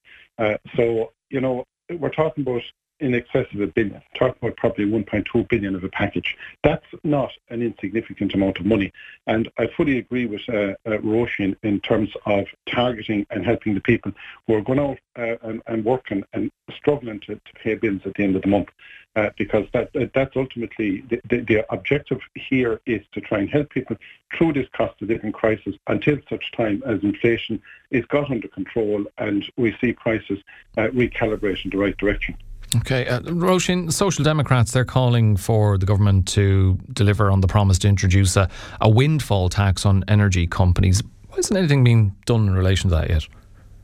So, 0.75 1.13
you 1.31 1.41
know, 1.41 1.65
we're 1.89 2.09
talking 2.09 2.43
about 2.43 2.61
in 3.01 3.15
excess 3.15 3.47
of 3.53 3.59
a 3.59 3.67
billion, 3.67 4.01
talking 4.15 4.35
about 4.41 4.55
probably 4.57 4.85
1.2 4.85 5.49
billion 5.49 5.75
of 5.75 5.83
a 5.83 5.89
package. 5.89 6.37
That's 6.63 6.85
not 7.03 7.31
an 7.49 7.61
insignificant 7.61 8.33
amount 8.33 8.59
of 8.59 8.65
money. 8.65 8.93
And 9.27 9.49
I 9.57 9.67
fully 9.75 9.97
agree 9.97 10.27
with 10.27 10.41
uh, 10.47 10.75
uh, 10.85 10.99
Roisin 10.99 11.55
in 11.63 11.81
terms 11.81 12.11
of 12.25 12.45
targeting 12.67 13.25
and 13.31 13.45
helping 13.45 13.73
the 13.73 13.81
people 13.81 14.13
who 14.45 14.55
are 14.55 14.61
going 14.61 14.79
out 14.79 14.99
uh, 15.17 15.35
and, 15.41 15.61
and, 15.67 15.83
working 15.83 16.23
and 16.33 16.51
struggling 16.75 17.19
to, 17.21 17.35
to, 17.35 17.53
pay 17.55 17.73
bills 17.75 18.01
at 18.05 18.13
the 18.13 18.23
end 18.23 18.35
of 18.35 18.43
the 18.43 18.47
month. 18.47 18.69
Uh, 19.17 19.29
because 19.37 19.67
that 19.73 19.89
that's 20.13 20.37
ultimately 20.37 21.01
the, 21.09 21.19
the, 21.29 21.39
the, 21.41 21.73
objective 21.73 22.21
here 22.33 22.79
is 22.85 23.01
to 23.11 23.19
try 23.19 23.39
and 23.39 23.49
help 23.49 23.69
people 23.69 23.97
through 24.33 24.53
this 24.53 24.67
cost 24.71 25.01
of 25.01 25.09
living 25.09 25.33
crisis 25.33 25.75
until 25.87 26.17
such 26.29 26.49
time 26.53 26.81
as 26.85 27.03
inflation 27.03 27.61
is 27.89 28.05
got 28.05 28.31
under 28.31 28.47
control 28.47 29.03
and 29.17 29.51
we 29.57 29.75
see 29.81 29.91
prices 29.91 30.39
uh, 30.77 30.83
recalibrate 30.93 31.61
in 31.65 31.71
the 31.71 31.77
right 31.77 31.97
direction. 31.97 32.37
Okay, 32.77 33.05
uh, 33.05 33.19
Roisin, 33.21 33.91
Social 33.91 34.23
Democrats, 34.23 34.71
they're 34.71 34.85
calling 34.85 35.35
for 35.35 35.77
the 35.77 35.85
government 35.85 36.27
to 36.29 36.79
deliver 36.93 37.29
on 37.29 37.41
the 37.41 37.47
promise 37.47 37.77
to 37.79 37.89
introduce 37.89 38.37
a, 38.37 38.49
a 38.79 38.89
windfall 38.89 39.49
tax 39.49 39.85
on 39.85 40.05
energy 40.07 40.47
companies. 40.47 41.03
Why 41.27 41.37
isn't 41.37 41.55
anything 41.55 41.83
being 41.83 42.15
done 42.25 42.47
in 42.47 42.53
relation 42.53 42.89
to 42.89 42.95
that 42.95 43.09
yet? 43.09 43.27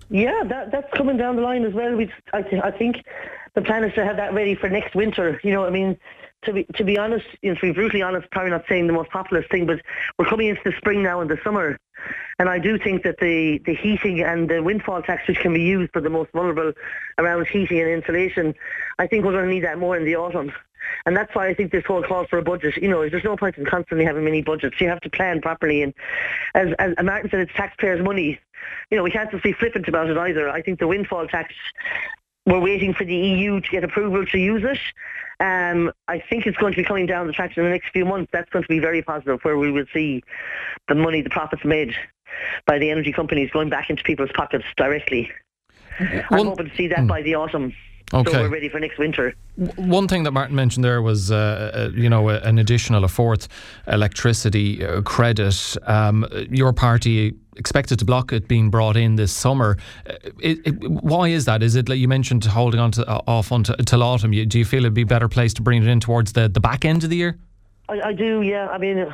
Yeah, 0.10 0.44
that, 0.46 0.72
that's 0.72 0.92
coming 0.94 1.18
down 1.18 1.36
the 1.36 1.42
line 1.42 1.66
as 1.66 1.74
well. 1.74 1.96
We, 1.96 2.10
I, 2.32 2.42
th- 2.42 2.64
I 2.64 2.72
think 2.72 3.04
the 3.56 3.62
plan 3.62 3.84
is 3.84 3.94
to 3.96 4.06
have 4.06 4.16
that 4.16 4.34
ready 4.34 4.56
for 4.56 4.70
next 4.70 4.96
winter. 4.96 5.40
You 5.44 5.52
know, 5.52 5.62
what 5.62 5.70
I 5.70 5.74
mean, 5.74 5.98
to 6.48 6.54
be 6.54 6.64
to 6.76 6.84
be 6.84 6.98
honest, 6.98 7.28
you 7.42 7.52
know, 7.52 7.56
to 7.56 7.62
be 7.62 7.72
brutally 7.72 8.02
honest, 8.02 8.30
probably 8.32 8.52
not 8.52 8.66
saying 8.68 8.88
the 8.88 8.94
most 8.94 9.12
populist 9.12 9.50
thing, 9.52 9.66
but 9.66 9.80
we're 10.18 10.26
coming 10.26 10.48
into 10.48 10.62
the 10.66 10.74
spring 10.78 11.04
now 11.04 11.22
and 11.22 11.30
the 11.30 11.38
summer, 11.44 11.78
and 12.40 12.50
I 12.50 12.58
do 12.60 12.78
think 12.80 13.04
that 13.04 13.18
the 13.20 13.60
the 13.66 13.76
heating 13.76 14.22
and 14.22 14.50
the 14.50 14.64
windfall 14.64 15.02
tax, 15.04 15.28
which 15.28 15.40
can 15.40 15.54
be 15.54 15.62
used 15.62 15.94
for 15.94 16.02
the 16.02 16.10
most 16.10 16.32
vulnerable 16.32 16.74
around 17.18 17.48
heating 17.48 17.80
and 17.80 17.90
insulation, 17.90 18.56
I 18.98 19.08
think 19.08 19.26
we're 19.26 19.34
going 19.34 19.46
to 19.46 19.54
need 19.54 19.64
that 19.64 19.78
more 19.78 19.96
in 19.96 20.06
the 20.06 20.16
autumn. 20.16 20.52
And 21.06 21.16
that's 21.16 21.34
why 21.36 21.48
I 21.48 21.54
think 21.54 21.72
this 21.72 21.86
whole 21.86 22.04
call 22.04 22.26
for 22.28 22.40
a 22.40 22.44
budget, 22.44 22.78
you 22.78 22.88
know, 22.88 23.08
there's 23.10 23.24
no 23.24 23.36
point 23.36 23.58
in 23.58 23.66
constantly 23.66 24.06
having 24.06 24.24
mini 24.24 24.42
budgets. 24.42 24.80
You 24.80 24.88
have 24.88 25.02
to 25.02 25.10
plan 25.10 25.42
properly. 25.42 25.82
And 25.82 25.94
as, 26.56 26.74
as 26.80 26.94
Martin 27.04 27.30
said, 27.30 27.42
it's 27.42 27.54
taxpayers' 27.54 28.04
money. 28.04 28.40
You 28.90 28.98
know, 28.98 29.04
we 29.04 29.12
can't 29.12 29.30
just 29.30 29.44
be 29.44 29.54
flippant 29.54 29.88
about 29.88 30.10
it 30.10 30.18
either. 30.18 30.50
I 30.50 30.62
think 30.62 30.80
the 30.80 30.88
windfall 30.88 31.28
tax, 31.28 31.54
we're 32.48 32.62
waiting 32.62 32.94
for 32.94 33.04
the 33.04 33.16
EU 33.16 33.60
to 33.60 33.70
get 33.70 33.84
approval 33.84 34.26
to 34.26 34.38
use 34.40 34.64
it. 34.64 34.80
Um, 35.40 35.92
I 36.08 36.24
think 36.30 36.48
it's 36.48 36.58
going 36.58 36.74
to 36.74 36.78
be 36.78 36.84
coming 36.84 37.06
down 37.06 37.28
the 37.28 37.34
track 37.34 37.56
in 37.58 37.64
the 37.64 37.70
next 37.70 37.90
few 37.92 38.06
months. 38.06 38.30
That's 38.32 38.50
going 38.50 38.64
to 38.64 38.70
be 38.70 38.80
very 38.80 39.02
positive, 39.04 39.40
where 39.44 39.58
we 39.58 39.70
will 39.70 39.86
see 39.94 40.24
the 40.88 40.96
money, 40.96 41.22
the 41.22 41.30
profits 41.30 41.66
made 41.66 41.94
by 42.66 42.80
the 42.80 42.90
energy 42.90 43.12
companies 43.12 43.52
going 43.52 43.70
back 43.70 43.90
into 43.90 44.02
people's 44.04 44.32
pockets 44.34 44.64
directly. 44.78 45.30
Well, 46.00 46.24
I'm 46.32 46.46
hoping 46.48 46.70
to 46.70 46.76
see 46.76 46.88
that 46.88 47.00
hmm. 47.00 47.08
by 47.08 47.22
the 47.22 47.36
autumn. 47.36 47.74
Okay. 48.14 48.32
So 48.32 48.42
we're 48.44 48.50
ready 48.50 48.70
for 48.70 48.80
next 48.80 48.98
winter. 48.98 49.34
One 49.76 50.08
thing 50.08 50.24
that 50.24 50.32
Martin 50.32 50.56
mentioned 50.56 50.84
there 50.84 51.02
was, 51.02 51.30
uh, 51.30 51.36
uh, 51.74 51.90
you 51.94 52.10
know, 52.10 52.30
an 52.30 52.58
additional, 52.58 53.04
a 53.04 53.10
fourth 53.10 53.50
electricity 53.86 54.86
uh, 54.86 55.02
credit. 55.02 55.76
Um, 55.86 56.26
your 56.50 56.72
party 56.72 57.34
expected 57.58 58.00
to 58.00 58.06
block 58.06 58.32
it 58.32 58.48
being 58.48 58.70
brought 58.70 58.96
in 58.96 59.16
this 59.16 59.34
summer. 59.34 59.78
Uh, 60.10 60.14
it, 60.40 60.60
it, 60.66 60.90
why 60.90 61.28
is 61.28 61.46
that? 61.46 61.62
Is 61.62 61.76
it 61.76 61.90
like 61.90 62.00
you 62.00 62.08
mentioned 62.08 62.46
holding 62.46 62.80
on 62.80 62.92
to 62.92 63.06
uh, 63.10 63.22
off 63.28 63.52
until 63.52 64.04
autumn? 64.04 64.32
Do 64.32 64.58
you 64.58 64.66
feel 64.66 64.86
it'd 64.86 64.94
be 64.94 65.02
a 65.02 65.06
better 65.06 65.28
place 65.28 65.54
to 65.56 65.62
bring 65.62 65.84
it 65.84 65.88
in 65.90 66.00
towards 66.00 66.32
the, 66.32 66.48
the 66.48 66.62
back 66.62 66.86
end 66.86 67.04
of 67.04 67.10
the 67.10 67.18
year? 67.18 67.38
I, 67.90 68.02
I 68.02 68.14
do, 68.14 68.42
yeah. 68.42 68.68
I 68.70 68.78
mean, 68.78 69.06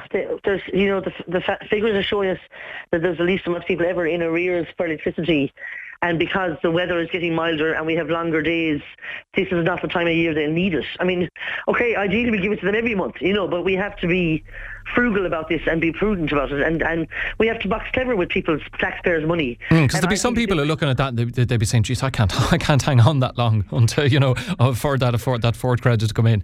there's, 0.43 0.61
you 0.71 0.87
know, 0.87 0.99
the, 0.99 1.13
the 1.27 1.41
figures 1.67 1.95
are 1.95 2.03
showing 2.03 2.29
us 2.29 2.39
that 2.91 3.01
there's 3.01 3.17
the 3.17 3.23
least 3.23 3.47
amount 3.47 3.63
of 3.63 3.67
people 3.67 3.87
ever 3.87 4.05
in 4.05 4.21
arrears 4.21 4.67
for 4.77 4.85
electricity 4.85 5.51
and 6.03 6.19
because 6.19 6.57
the 6.61 6.69
weather 6.69 6.99
is 6.99 7.09
getting 7.11 7.33
milder 7.33 7.71
and 7.73 7.85
we 7.85 7.95
have 7.95 8.09
longer 8.09 8.41
days, 8.41 8.81
this 9.37 9.47
is 9.51 9.63
not 9.63 9.81
the 9.81 9.87
time 9.87 10.05
of 10.05 10.13
year 10.13 10.33
they 10.33 10.47
need 10.47 10.73
it. 10.73 10.83
I 10.99 11.05
mean, 11.05 11.29
okay, 11.69 11.95
ideally 11.95 12.29
we 12.29 12.39
give 12.39 12.51
it 12.51 12.59
to 12.59 12.65
them 12.65 12.75
every 12.75 12.93
month, 12.93 13.15
you 13.21 13.33
know, 13.33 13.47
but 13.47 13.63
we 13.63 13.73
have 13.75 13.95
to 13.99 14.07
be 14.07 14.43
frugal 14.93 15.25
about 15.25 15.47
this 15.47 15.61
and 15.65 15.79
be 15.79 15.93
prudent 15.93 16.33
about 16.33 16.51
it, 16.51 16.61
and 16.61 16.83
and 16.83 17.07
we 17.37 17.47
have 17.47 17.57
to 17.59 17.69
box 17.69 17.85
clever 17.93 18.17
with 18.17 18.27
people's 18.27 18.61
taxpayers' 18.79 19.25
money. 19.25 19.57
Because 19.69 19.87
mm, 19.87 19.91
there'll 19.93 20.09
be 20.09 20.17
some 20.17 20.35
people 20.35 20.57
who 20.57 20.63
are 20.63 20.65
looking 20.65 20.89
at 20.89 20.97
that, 20.97 21.15
they, 21.15 21.23
they'd 21.23 21.57
be 21.57 21.65
saying, 21.65 21.83
"Geez, 21.83 22.03
I 22.03 22.09
can't, 22.09 22.33
I 22.51 22.57
can't 22.57 22.81
hang 22.81 22.99
on 22.99 23.21
that 23.21 23.37
long 23.37 23.63
until 23.71 24.05
you 24.05 24.19
know 24.19 24.35
afford 24.59 24.99
that 24.99 25.15
afford 25.15 25.41
that 25.43 25.55
Ford 25.55 25.81
credit 25.81 26.05
to 26.05 26.13
come 26.13 26.27
in." 26.27 26.43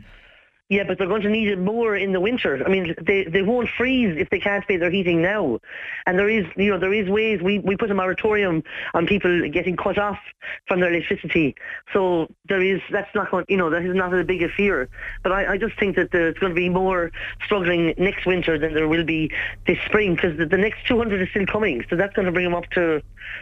Yeah, 0.70 0.84
but 0.84 1.00
they're 1.00 1.08
going 1.08 1.24
to 1.24 1.30
need 1.30 1.48
it 1.48 1.58
more 1.58 1.96
in 1.96 2.12
the 2.12 2.20
winter. 2.20 2.64
I 2.64 2.70
mean, 2.70 2.94
they 3.02 3.24
they 3.24 3.42
won't 3.42 3.70
freeze 3.70 4.16
if 4.20 4.30
they 4.30 4.40
can't 4.40 4.68
pay 4.68 4.78
their 4.78 4.92
heating 4.92 5.20
now. 5.20 5.60
And 6.06 6.20
there 6.20 6.30
is, 6.30 6.46
you 6.58 6.70
know, 6.70 6.78
there 6.78 6.94
is 6.94 7.10
ways 7.10 7.42
we 7.42 7.58
we 7.58 7.76
put 7.76 7.90
a 7.90 7.96
moratorium 7.96 8.62
on 8.94 9.08
people 9.08 9.50
getting 9.50 9.76
cut 9.76 9.98
off 9.98 10.20
from 10.68 10.80
their 10.80 10.94
electricity. 10.94 11.56
So 11.92 12.28
there 12.48 12.62
is 12.62 12.82
that's 12.92 13.14
not 13.16 13.32
going, 13.32 13.46
you 13.50 13.58
know, 13.58 13.72
that 13.72 13.84
is 13.84 13.96
not 13.96 14.14
as 14.14 14.28
big 14.28 14.44
a 14.44 14.50
fear. 14.50 14.90
But 15.24 15.32
I, 15.32 15.54
I 15.54 15.58
just 15.58 15.76
think 15.80 15.96
that 15.96 16.12
there's 16.12 16.38
going 16.38 16.52
to 16.52 16.56
be 16.56 16.70
more 16.70 17.12
struggling 17.44 17.96
next 17.98 18.28
winter 18.28 18.60
than 18.60 18.76
there 18.76 18.88
will 18.88 19.04
be 19.04 19.32
this 19.66 19.80
spring 19.88 20.14
because 20.14 20.38
the, 20.38 20.46
the 20.46 20.58
next 20.58 20.86
200 20.86 21.20
is 21.20 21.30
still 21.32 21.48
coming. 21.48 21.84
So 21.90 21.96
that's 21.96 22.14
going 22.14 22.28
to 22.28 22.32
bring 22.32 22.46
them 22.46 22.54
up 22.54 22.70
to 22.72 23.02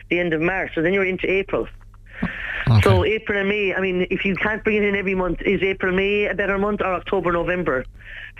the 0.09 0.19
end 0.19 0.33
of 0.33 0.39
March. 0.39 0.71
So 0.75 0.81
then 0.81 0.93
you're 0.93 1.03
into 1.03 1.29
April. 1.29 1.67
Okay. 2.69 2.81
So 2.81 3.05
April 3.05 3.39
and 3.39 3.49
May, 3.49 3.73
I 3.73 3.79
mean, 3.79 4.07
if 4.09 4.25
you 4.25 4.35
can't 4.35 4.63
bring 4.63 4.77
it 4.77 4.83
in 4.83 4.95
every 4.95 5.15
month, 5.15 5.41
is 5.41 5.61
April, 5.61 5.95
May 5.95 6.25
a 6.25 6.35
better 6.35 6.57
month 6.57 6.81
or 6.81 6.93
October, 6.93 7.31
November? 7.31 7.85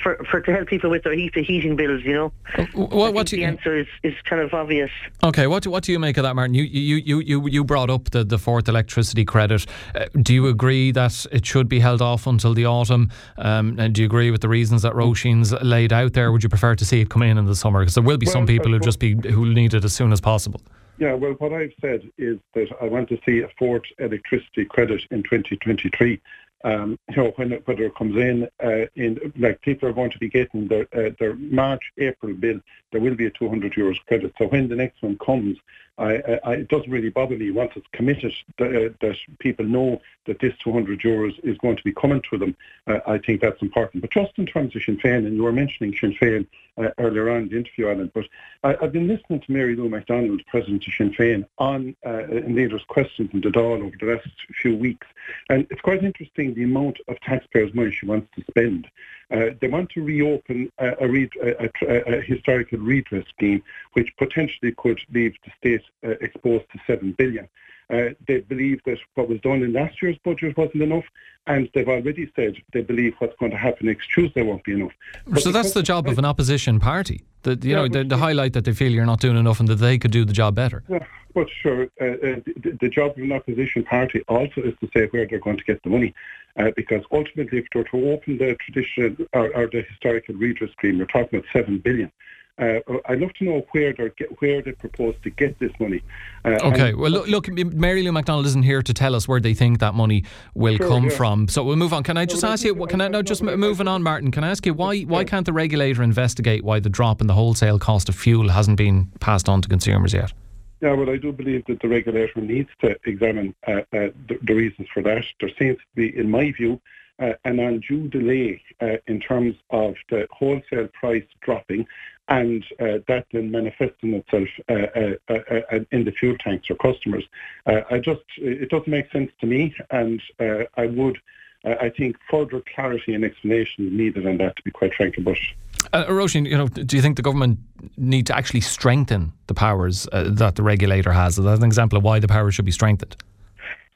For, 0.04 0.24
for 0.30 0.42
to 0.42 0.54
help 0.54 0.68
people 0.68 0.92
with 0.92 1.04
their 1.04 1.14
heat, 1.14 1.34
heating 1.34 1.76
bills, 1.76 2.04
you 2.04 2.14
know. 2.14 2.32
What, 2.76 3.16
what 3.16 3.28
the 3.28 3.40
you, 3.40 3.46
answer 3.46 3.76
is, 3.76 3.88
is 4.04 4.14
kind 4.26 4.44
of 4.44 4.54
obvious. 4.54 4.92
Okay, 5.24 5.48
what 5.48 5.64
do, 5.64 5.72
what 5.72 5.84
do 5.84 5.92
you 5.92 5.98
make 5.98 6.18
of 6.18 6.24
that, 6.24 6.36
Martin? 6.36 6.54
You 6.54 6.64
you 6.64 6.98
you 6.98 7.20
you, 7.20 7.48
you 7.48 7.64
brought 7.64 7.90
up 7.90 8.12
the, 8.12 8.24
the 8.24 8.38
fourth 8.38 8.70
electricity 8.70 9.26
credit. 9.26 9.66
Uh, 9.96 10.06
do 10.22 10.36
you 10.36 10.48
agree 10.48 10.92
that 10.92 11.26
it 11.32 11.48
should 11.48 11.68
be 11.68 11.80
held 11.80 12.04
off 12.04 12.28
until 12.28 12.54
the 12.54 12.68
autumn? 12.68 13.10
Um, 13.40 13.80
and 13.80 13.96
do 13.96 14.04
you 14.04 14.06
agree 14.06 14.30
with 14.30 14.42
the 14.42 14.50
reasons 14.50 14.84
that 14.84 14.94
Roisin's 14.94 15.52
laid 15.64 15.92
out 15.92 16.14
there? 16.14 16.32
Would 16.32 16.44
you 16.44 16.50
prefer 16.50 16.76
to 16.76 16.86
see 16.86 17.02
it 17.02 17.10
come 17.10 17.24
in 17.24 17.40
in 17.40 17.46
the 17.46 17.56
summer? 17.56 17.80
Because 17.80 17.96
there 17.96 18.04
will 18.04 18.18
be 18.18 18.28
well, 18.28 18.34
some 18.34 18.46
people 18.46 18.72
who 18.72 18.80
just 18.80 19.00
be 19.00 19.16
who 19.16 19.52
need 19.52 19.74
it 19.74 19.84
as 19.84 19.94
soon 19.94 20.12
as 20.12 20.22
possible. 20.22 20.62
Yeah, 21.00 21.14
well, 21.14 21.34
what 21.34 21.54
I've 21.54 21.74
said 21.80 22.10
is 22.18 22.40
that 22.56 22.70
I 22.82 22.86
want 22.86 23.10
to 23.10 23.20
see 23.24 23.42
a 23.42 23.50
fourth 23.60 23.84
electricity 24.00 24.66
credit 24.66 25.02
in 25.12 25.22
2023. 25.24 26.20
Um, 26.64 26.98
you 27.10 27.16
know, 27.18 27.34
when 27.36 27.52
whether 27.66 27.84
it 27.84 27.96
comes 27.96 28.16
in, 28.16 28.48
uh, 28.64 28.88
in 28.96 29.32
like 29.38 29.62
people 29.62 29.88
are 29.88 29.94
going 29.94 30.10
to 30.10 30.18
be 30.18 30.28
getting 30.28 30.68
their 30.68 30.88
uh, 30.92 31.12
their 31.20 31.36
March 31.36 31.84
April 32.00 32.34
bill, 32.34 32.60
there 32.92 33.00
will 33.00 33.14
be 33.14 33.28
a 33.28 33.32
200 33.32 33.74
euros 33.74 34.00
credit. 34.08 34.34
So 34.40 34.48
when 34.48 34.68
the 34.68 34.76
next 34.76 35.04
one 35.04 35.20
comes, 35.20 35.58
I, 35.98 36.40
I, 36.44 36.54
it 36.54 36.68
doesn't 36.68 36.92
really 36.92 37.10
bother 37.10 37.36
me 37.36 37.50
once 37.52 37.72
it's 37.76 37.88
committed 37.92 38.34
that, 38.58 38.68
uh, 38.68 38.94
that, 39.02 39.16
people 39.40 39.66
know 39.66 40.00
that 40.26 40.40
this 40.40 40.54
200 40.64 41.00
euros 41.00 41.38
is 41.44 41.58
going 41.58 41.76
to 41.76 41.84
be 41.84 41.92
coming 41.92 42.22
to 42.30 42.38
them. 42.38 42.56
Uh, 42.86 43.00
I 43.08 43.18
think 43.18 43.42
that's 43.42 43.62
important. 43.62 44.02
But 44.02 44.12
just 44.12 44.34
in 44.38 44.46
terms 44.46 44.76
of 44.76 44.84
Sinn 44.84 44.98
Féin, 44.98 45.26
and 45.26 45.36
you 45.36 45.44
were 45.44 45.52
mentioning 45.52 45.96
Sinn 46.00 46.14
Féin 46.14 46.46
uh, 46.78 46.90
earlier 47.00 47.30
on 47.32 47.44
in 47.44 47.50
the 47.50 47.58
interview, 47.58 47.88
Alan, 47.88 48.12
but 48.14 48.26
I, 48.64 48.76
have 48.80 48.92
been 48.92 49.08
listening 49.08 49.40
to 49.42 49.52
Mary 49.52 49.76
Lou 49.76 49.90
McDonald, 49.90 50.42
President 50.48 50.86
of 50.88 50.94
Sinn 50.94 51.14
Féin, 51.14 51.46
on 51.58 51.96
uh, 52.06 52.26
in 52.28 52.56
leaders' 52.56 52.86
questions 52.88 53.30
in 53.34 53.42
the 53.42 53.50
Dáil 53.50 53.84
over 53.84 53.96
the 54.00 54.14
last 54.14 54.30
few 54.62 54.76
weeks. 54.76 55.08
And 55.50 55.66
it's 55.72 55.82
quite 55.82 56.04
interesting 56.04 56.54
the 56.54 56.64
amount 56.64 57.00
of 57.08 57.20
taxpayers' 57.22 57.74
money 57.74 57.92
she 57.92 58.06
wants 58.06 58.28
to 58.36 58.44
spend. 58.50 58.88
Uh, 59.30 59.50
they 59.60 59.68
want 59.68 59.90
to 59.90 60.02
reopen 60.02 60.72
a, 60.80 60.88
a, 61.02 61.30
a, 61.42 62.18
a, 62.18 62.22
historical 62.22 62.80
redress 62.80 63.26
scheme, 63.36 63.62
which 63.94 64.10
potentially 64.18 64.74
could 64.78 65.00
leave 65.14 65.34
the 65.44 65.52
state 65.58 65.82
uh, 66.06 66.12
exposed 66.22 66.64
to 66.72 66.80
seven 66.88 67.12
billion. 67.18 67.48
Uh, 67.90 68.10
they 68.28 68.40
believe 68.40 68.82
that 68.86 68.98
what 69.16 69.30
was 69.30 69.40
done 69.42 69.64
in 69.64 69.74
last 69.74 70.02
year's 70.02 70.18
budget 70.24 70.56
wasn't 70.58 70.82
enough, 70.82 71.06
and 71.46 71.70
they've 71.74 71.88
already 71.88 72.32
said 72.36 72.56
they 72.74 72.82
believe 72.82 73.14
what's 73.20 73.36
going 73.38 73.52
to 73.52 73.58
happen 73.58 73.88
next 73.88 74.08
Tuesday 74.14 74.42
won't 74.42 74.64
be 74.64 74.74
enough. 74.74 74.92
But 75.26 75.42
so 75.42 75.52
that's 75.52 75.74
the 75.74 75.84
job 75.84 76.08
of 76.08 76.18
an 76.18 76.26
opposition 76.26 76.80
party. 76.80 77.24
The, 77.48 77.68
you 77.68 77.76
yeah, 77.76 77.88
know, 77.88 78.04
the, 78.04 78.18
highlight 78.18 78.54
that 78.54 78.66
they 78.66 78.74
feel 78.74 78.92
you're 78.92 79.06
not 79.06 79.22
doing 79.22 79.38
enough 79.38 79.62
and 79.62 79.70
that 79.70 79.76
they 79.76 79.98
could 79.98 80.12
do 80.12 80.26
the 80.26 80.34
job 80.34 80.56
better. 80.56 80.84
Yeah, 80.90 81.06
but 81.34 81.48
sure, 81.62 81.84
uh, 82.02 82.06
uh, 82.06 82.40
the, 82.64 82.78
the, 82.82 82.90
job 82.90 83.12
of 83.12 83.24
an 83.24 83.32
opposition 83.32 83.84
party 83.84 84.22
also 84.28 84.62
is 84.62 84.74
to 84.82 84.90
say 84.94 85.08
where 85.12 85.26
they're 85.26 85.40
going 85.40 85.58
to 85.58 85.64
get 85.64 85.82
the 85.84 85.90
money, 85.90 86.14
uh, 86.60 86.72
because 86.76 87.04
ultimately, 87.12 87.60
if 87.60 87.66
they're 87.74 87.86
to 87.86 88.12
open 88.12 88.38
the 88.38 88.58
traditional 88.66 89.28
or, 89.32 89.56
or 89.56 89.68
the 89.68 89.84
historical 89.90 90.36
redress 90.36 90.72
scheme, 90.72 90.98
you're 90.98 91.06
talking 91.06 91.40
about 91.40 91.50
seven 91.54 91.78
billion. 91.78 92.12
Uh, 92.60 92.80
I'd 93.06 93.20
love 93.20 93.34
to 93.36 93.46
know 93.46 93.66
where 93.72 93.94
they 93.94 94.10
where 94.40 94.64
they 94.64 94.72
propose 94.72 95.16
to 95.24 95.30
get 95.30 95.60
this 95.60 95.72
money. 95.80 96.02
Uh, 96.44 96.58
okay, 96.64 96.94
well, 96.96 97.12
look, 97.12 97.28
look, 97.28 97.48
Mary 97.50 98.02
Lou 98.02 98.12
McDonald 98.12 98.48
isn't 98.48 98.64
here 98.64 98.82
to 98.82 98.94
tell 98.94 99.14
us 99.14 99.28
where 99.28 99.40
they 99.40 99.54
think 99.54 99.80
that 99.80 99.94
money 99.94 100.24
will 100.56 100.78
sure, 100.78 100.88
come 100.88 101.04
yeah. 101.06 101.10
from. 101.16 101.48
So 101.48 101.64
we'll 101.64 101.76
move 101.76 101.94
on. 101.94 102.02
Can 102.02 102.18
I 102.18 102.26
just 102.26 102.42
no, 102.42 102.50
ask 102.50 102.66
you? 102.66 102.74
Can 102.88 103.00
I 103.00 103.10
no, 103.10 103.22
just 103.22 103.44
moving 103.44 103.88
on, 103.88 104.02
Martin? 104.02 104.32
Can 104.32 104.44
I 104.44 104.50
ask 104.50 104.66
you 104.66 104.74
why 104.74 105.02
why 105.02 105.24
can't 105.24 105.46
the 105.46 105.54
regulator 105.54 106.02
investigate 106.02 106.64
why 106.64 106.80
the 106.80 106.90
drop 106.90 107.22
in 107.22 107.28
the 107.28 107.34
wholesale 107.34 107.78
cost 107.78 108.10
of 108.10 108.16
fuel 108.16 108.50
hasn't 108.50 108.78
been 108.78 109.12
passed 109.20 109.48
on 109.48 109.62
to 109.62 109.70
consumers 109.70 110.14
yet? 110.14 110.34
Yeah, 110.82 110.94
well, 110.94 111.10
I 111.10 111.18
do 111.18 111.32
believe 111.32 111.66
that 111.68 111.82
the 111.82 111.88
regulator 111.88 112.40
needs 112.42 112.70
to 112.82 112.96
examine 113.06 113.56
uh, 113.68 113.72
uh, 113.72 113.84
the, 114.28 114.40
the, 114.44 114.54
reasons 114.54 114.88
for 114.94 115.02
that. 115.04 115.24
There 115.40 115.50
seems 115.58 115.78
to 115.78 115.86
be, 115.96 116.16
in 116.16 116.30
my 116.30 116.52
view, 116.52 116.80
uh, 117.20 117.34
an 117.46 117.60
undue 117.60 118.08
delay 118.10 118.62
uh, 118.80 118.98
in 119.08 119.20
terms 119.20 119.56
of 119.72 119.96
the 120.12 120.28
wholesale 120.32 120.88
price 120.94 121.24
dropping 121.42 121.88
and 122.30 122.66
uh, 122.80 123.00
that 123.08 123.26
then 123.32 123.52
manifesting 123.52 124.14
itself 124.14 124.50
uh, 124.70 124.74
uh, 124.74 125.14
uh, 125.30 125.60
uh 125.72 125.80
in 125.92 126.04
the 126.04 126.12
fuel 126.12 126.38
tanks 126.38 126.68
for 126.68 126.76
customers. 126.76 127.26
I 127.66 128.00
just 128.00 128.22
it 128.38 128.70
doesn't 128.70 128.88
make 128.88 129.12
sense 129.12 129.32
to 129.40 129.48
me, 129.48 129.76
and 129.92 130.22
I 130.40 130.86
would. 130.88 131.20
I 131.66 131.90
think 131.90 132.16
further 132.30 132.62
clarity 132.76 133.14
and 133.14 133.26
explanation 133.26 133.88
is 133.88 133.94
needed 133.94 134.26
on 134.26 134.38
that, 134.38 134.56
to 134.56 134.64
be 134.64 134.72
quite 134.72 134.94
frank 134.94 135.18
about 135.18 135.36
it. 135.36 135.90
Uh, 135.92 136.06
Roisin, 136.06 136.48
you 136.48 136.58
know, 136.58 136.68
do 136.68 136.96
you 136.96 137.02
think 137.02 137.18
the 137.18 137.22
government 137.22 137.60
need 137.98 138.28
to 138.28 138.36
actually 138.36 138.62
strengthen 138.62 139.34
the 139.48 139.54
powers 139.54 140.08
uh, 140.12 140.30
that 140.34 140.56
the 140.56 140.64
regulator 140.64 141.12
has? 141.12 141.38
Is 141.38 141.46
that 141.46 141.58
an 141.58 141.64
example 141.64 141.98
of 141.98 142.04
why 142.04 142.20
the 142.20 142.28
powers 142.28 142.56
should 142.56 142.66
be 142.66 142.72
strengthened? 142.72 143.18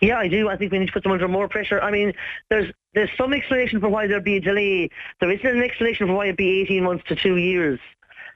Yeah, 0.02 0.18
I 0.18 0.28
do. 0.28 0.50
I 0.50 0.58
think 0.58 0.72
we 0.72 0.80
need 0.80 0.88
to 0.88 0.92
put 0.92 1.04
them 1.04 1.12
under 1.12 1.28
more 1.28 1.48
pressure. 1.48 1.80
I 1.80 1.92
mean, 1.92 2.14
there's 2.50 2.74
there's 2.94 3.12
some 3.16 3.34
explanation 3.34 3.80
for 3.80 3.88
why 3.88 4.08
there'd 4.08 4.24
be 4.24 4.38
a 4.38 4.42
delay. 4.42 4.90
There 5.20 5.32
isn't 5.32 5.46
an 5.46 5.62
explanation 5.62 6.08
for 6.08 6.14
why 6.14 6.26
it'd 6.26 6.38
be 6.38 6.62
18 6.62 6.84
months 6.84 7.04
to 7.08 7.16
two 7.16 7.38
years. 7.38 7.80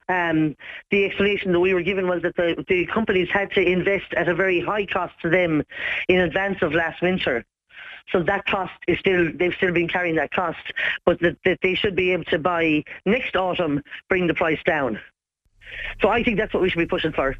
Um, 0.08 0.56
the 0.90 1.04
explanation 1.04 1.52
that 1.52 1.60
we 1.60 1.74
were 1.74 1.82
given 1.82 2.08
was 2.08 2.22
that 2.22 2.36
the, 2.36 2.64
the 2.68 2.86
companies 2.86 3.28
had 3.30 3.50
to 3.52 3.60
invest 3.60 4.12
at 4.14 4.28
a 4.28 4.34
very 4.34 4.60
high 4.60 4.86
cost 4.86 5.14
to 5.22 5.30
them 5.30 5.62
in 6.08 6.20
advance 6.20 6.62
of 6.62 6.72
last 6.72 7.02
winter. 7.02 7.44
So 8.12 8.22
that 8.22 8.46
cost 8.46 8.72
is 8.86 8.98
still, 9.00 9.32
they've 9.34 9.54
still 9.54 9.72
been 9.72 9.88
carrying 9.88 10.16
that 10.16 10.30
cost, 10.30 10.72
but 11.04 11.20
that, 11.20 11.36
that 11.44 11.58
they 11.62 11.74
should 11.74 11.96
be 11.96 12.12
able 12.12 12.24
to 12.26 12.38
buy 12.38 12.84
next 13.04 13.34
autumn 13.34 13.82
bring 14.08 14.28
the 14.28 14.34
price 14.34 14.60
down. 14.64 15.00
So 16.00 16.08
I 16.08 16.22
think 16.22 16.36
that's 16.36 16.54
what 16.54 16.62
we 16.62 16.70
should 16.70 16.78
be 16.78 16.86
pushing 16.86 17.12
for. 17.12 17.36